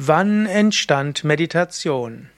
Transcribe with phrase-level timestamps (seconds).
[0.00, 2.30] Wann entstand Meditation?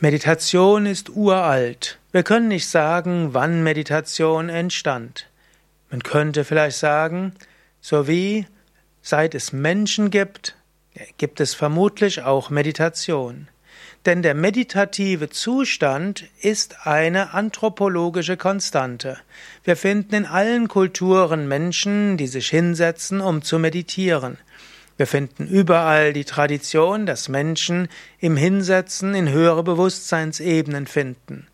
[0.00, 2.00] Meditation ist uralt.
[2.10, 5.28] Wir können nicht sagen, wann Meditation entstand.
[5.88, 7.32] Man könnte vielleicht sagen,
[7.80, 8.48] so wie
[9.02, 10.56] seit es Menschen gibt,
[11.16, 13.46] gibt es vermutlich auch Meditation.
[14.06, 19.16] Denn der meditative Zustand ist eine anthropologische Konstante.
[19.62, 24.38] Wir finden in allen Kulturen Menschen, die sich hinsetzen, um zu meditieren.
[25.00, 31.46] Wir finden überall die Tradition, dass Menschen im Hinsetzen in höhere Bewusstseinsebenen finden.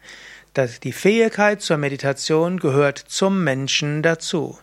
[0.53, 4.59] Dass die Fähigkeit zur Meditation gehört zum Menschen dazu.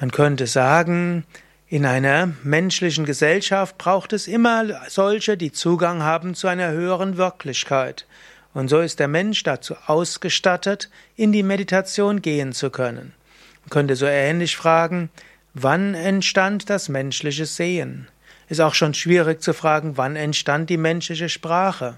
[0.00, 1.26] Man könnte sagen,
[1.66, 8.06] in einer menschlichen Gesellschaft braucht es immer solche, die Zugang haben zu einer höheren Wirklichkeit.
[8.54, 13.12] Und so ist der Mensch dazu ausgestattet, in die Meditation gehen zu können.
[13.64, 15.10] Man könnte so ähnlich fragen,
[15.54, 18.08] wann entstand das menschliche Sehen?
[18.48, 21.96] Ist auch schon schwierig zu fragen, wann entstand die menschliche Sprache?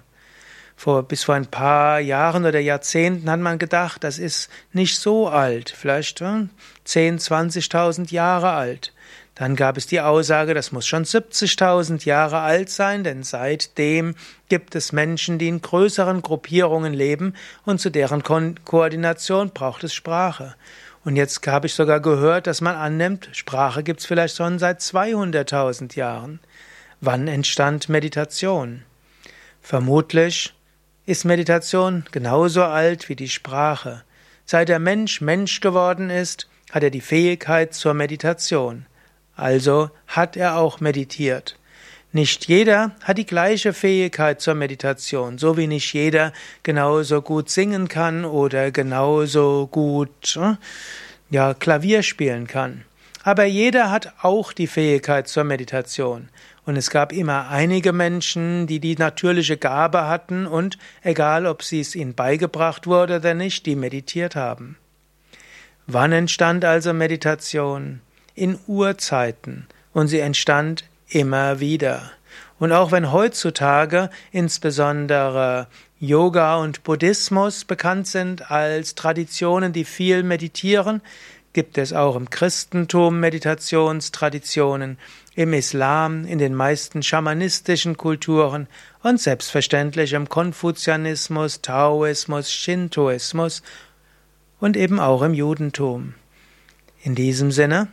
[0.77, 5.29] Vor, bis vor ein paar Jahren oder Jahrzehnten hat man gedacht, das ist nicht so
[5.29, 6.51] alt, vielleicht 10,
[6.85, 8.93] hm, 20.000 Jahre alt.
[9.35, 14.15] Dann gab es die Aussage, das muss schon 70.000 Jahre alt sein, denn seitdem
[14.49, 19.93] gibt es Menschen, die in größeren Gruppierungen leben und zu deren Ko Koordination braucht es
[19.93, 20.55] Sprache.
[21.05, 24.81] Und jetzt habe ich sogar gehört, dass man annimmt, Sprache gibt es vielleicht schon seit
[24.81, 26.39] 200.000 Jahren.
[27.01, 28.85] Wann entstand Meditation?
[29.61, 30.55] Vermutlich
[31.07, 34.05] ist Meditation genauso alt wie die Sprache.
[34.47, 38.87] Seit der Mensch Mensch geworden ist, hat er die Fähigkeit zur Meditation.
[39.37, 41.57] Also hat er auch meditiert.
[42.13, 46.33] Nicht jeder hat die gleiche Fähigkeit zur Meditation, so wie nicht jeder
[46.63, 50.55] genauso gut singen kann oder genauso gut äh,
[51.31, 52.85] ja, Klavier spielen kann.
[53.25, 56.29] Aber jeder hat auch die Fähigkeit zur Meditation.
[56.67, 61.81] Und es gab immer einige Menschen, die die natürliche Gabe hatten und, egal ob sie
[61.81, 64.77] es ihnen beigebracht wurde oder nicht, die meditiert haben.
[65.87, 68.01] Wann entstand also Meditation?
[68.35, 72.11] In Urzeiten und sie entstand immer wieder.
[72.59, 75.67] Und auch wenn heutzutage insbesondere
[76.01, 81.01] Yoga und Buddhismus bekannt sind als Traditionen, die viel meditieren,
[81.53, 84.99] gibt es auch im Christentum Meditationstraditionen,
[85.37, 88.67] im Islam, in den meisten schamanistischen Kulturen
[89.03, 93.63] und selbstverständlich im Konfuzianismus, Taoismus, Shintoismus
[94.61, 96.15] und eben auch im Judentum.
[97.03, 97.89] In diesem Sinne,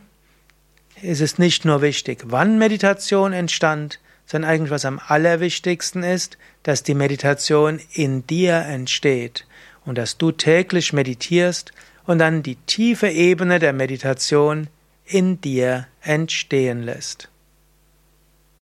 [1.02, 6.82] ist es nicht nur wichtig, wann Meditation entstand, sondern eigentlich was am allerwichtigsten ist, dass
[6.82, 9.46] die Meditation in dir entsteht
[9.84, 11.72] und dass du täglich meditierst
[12.06, 14.68] und dann die tiefe Ebene der Meditation
[15.04, 17.31] in dir entstehen lässt.